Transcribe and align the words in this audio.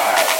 Live. 0.00 0.39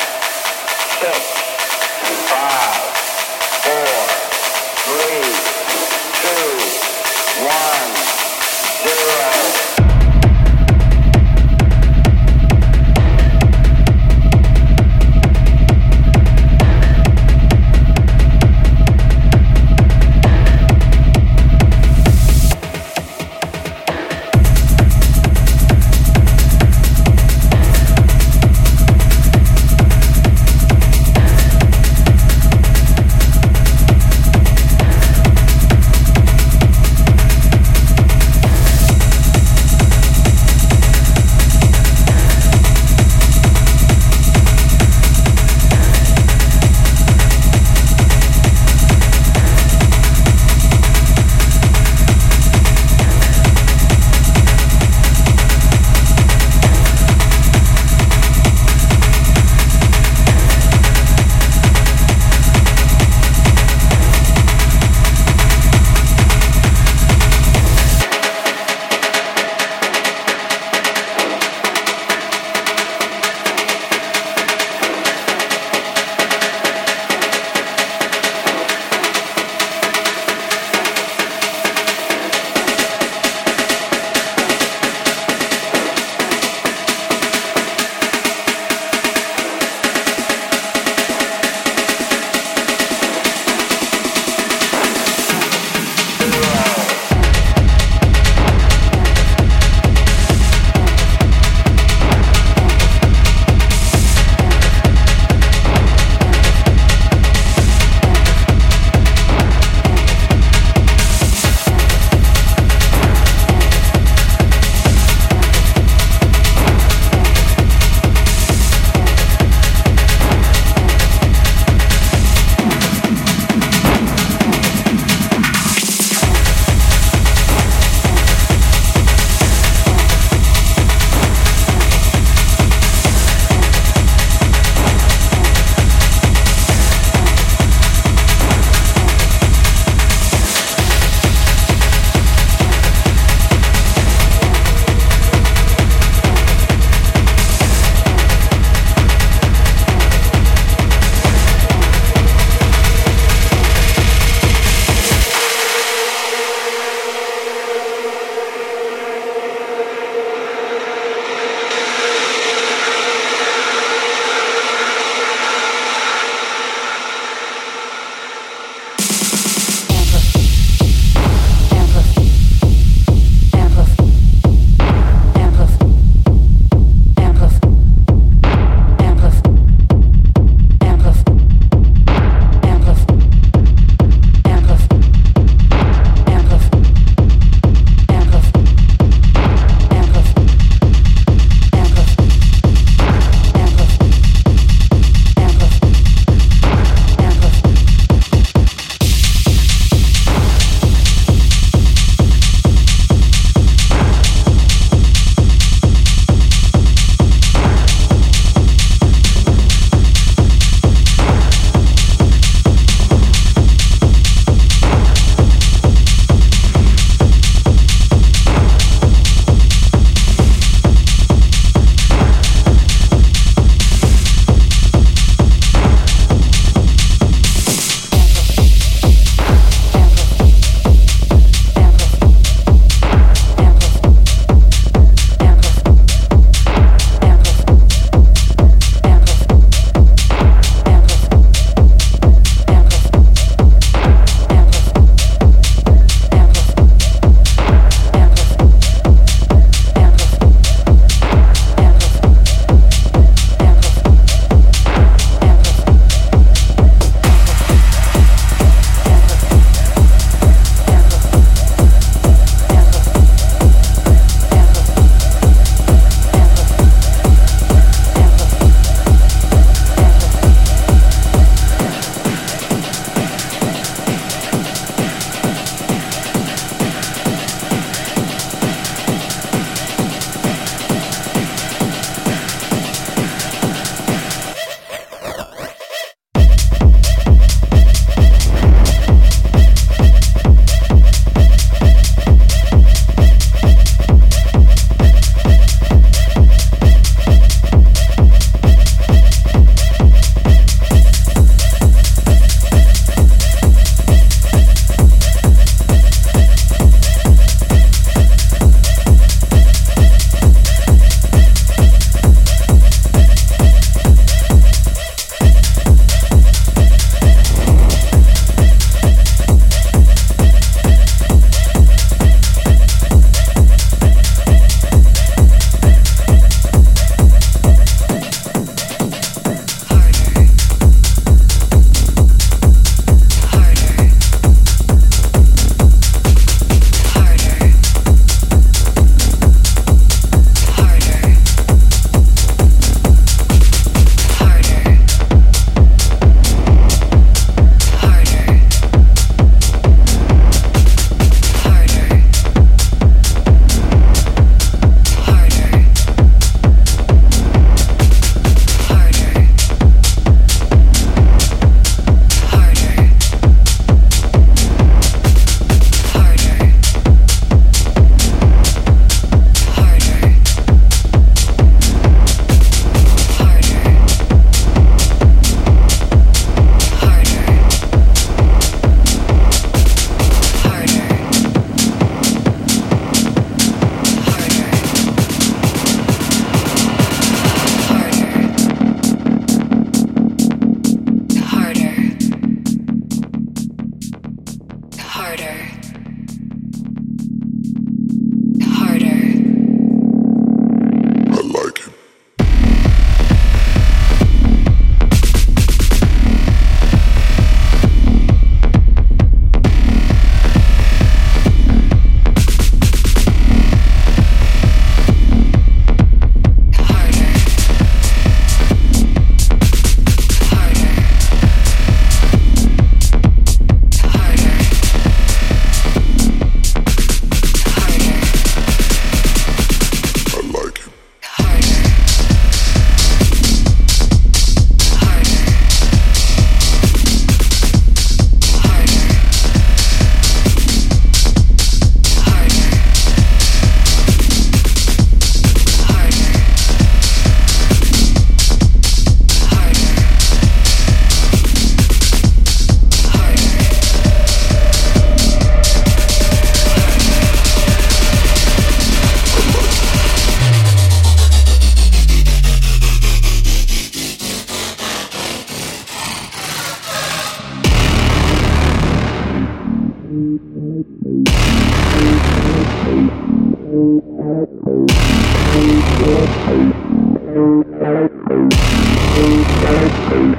Thank 480.11 480.35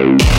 you. 0.00 0.35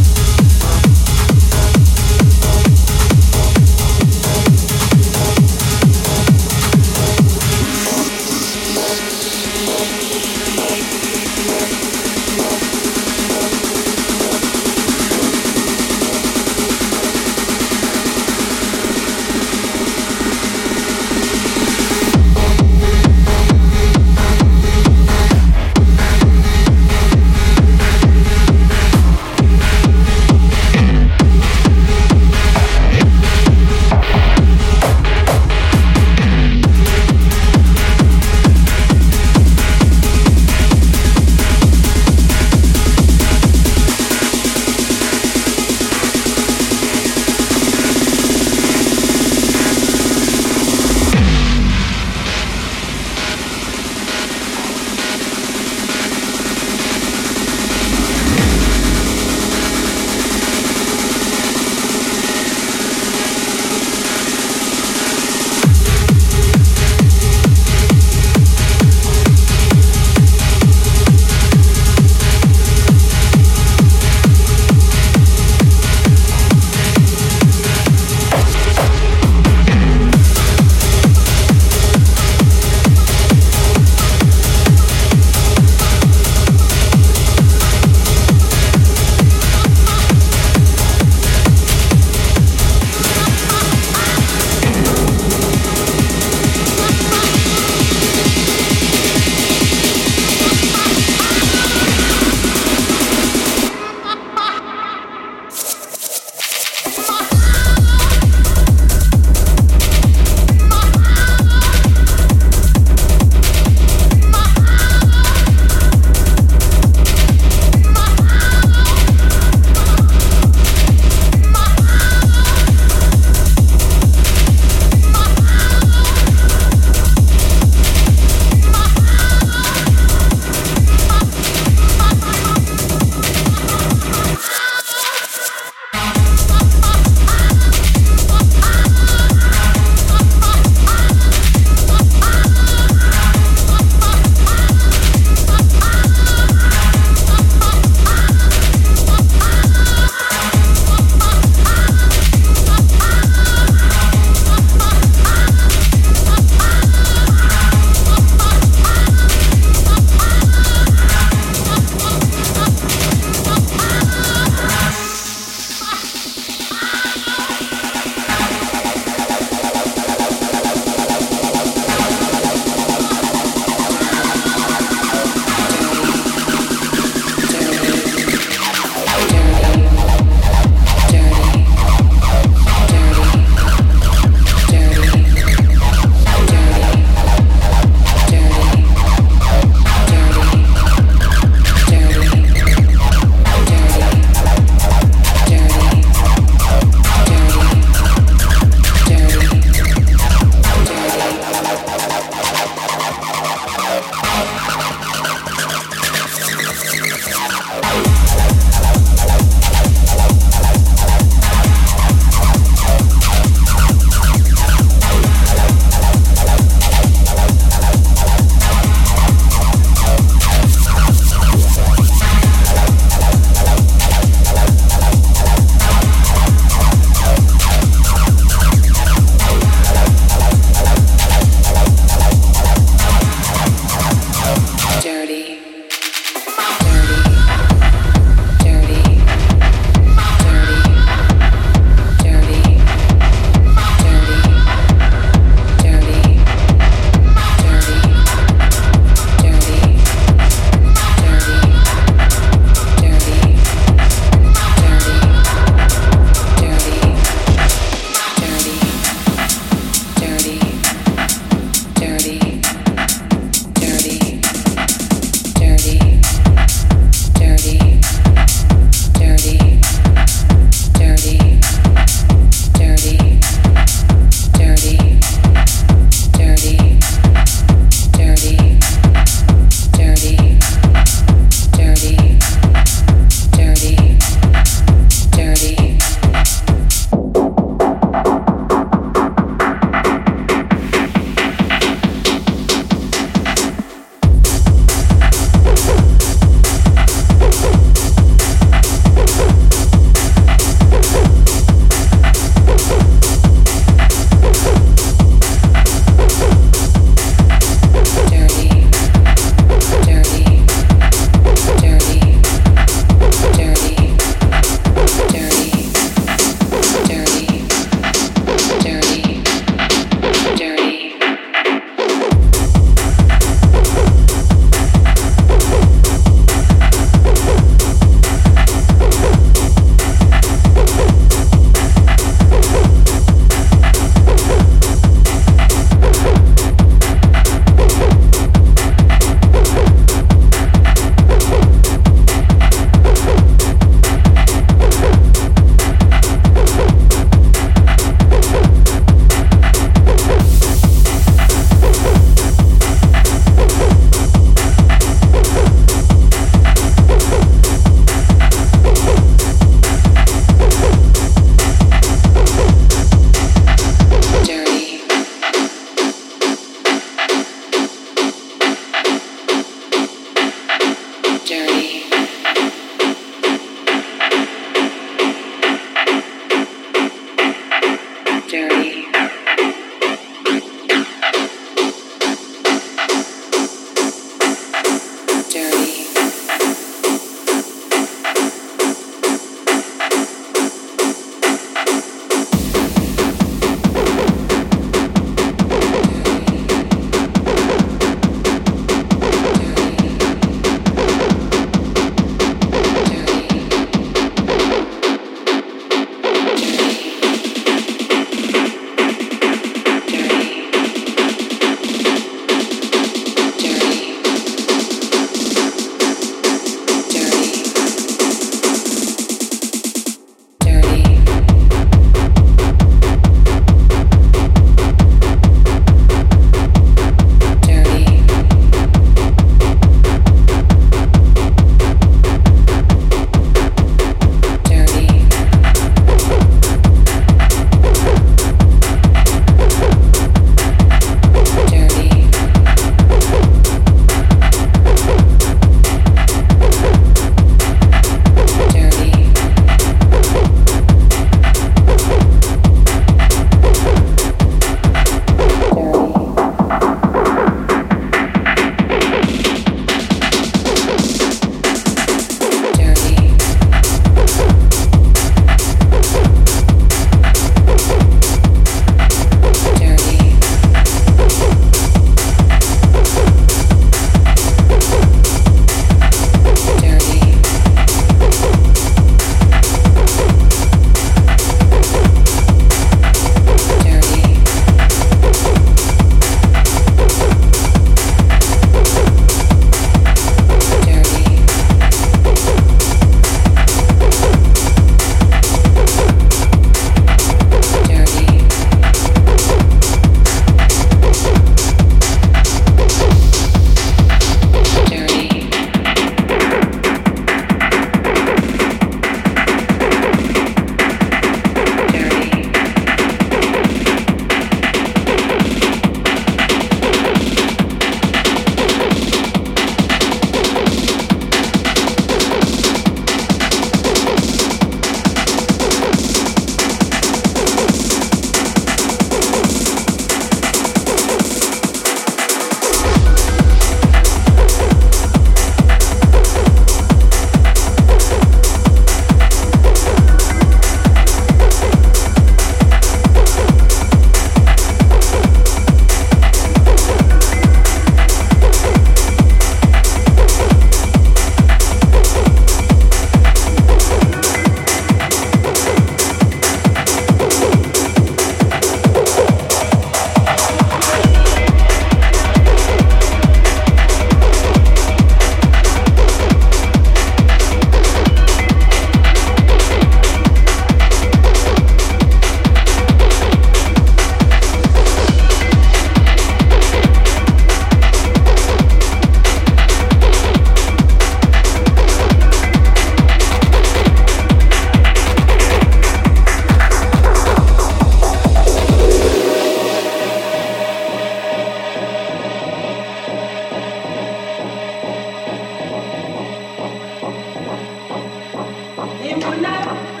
Imuna. 599.11 600.00